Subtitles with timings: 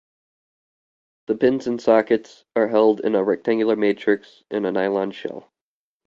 [1.27, 5.51] The pins and sockets are held in a rectangular matrix in a nylon shell.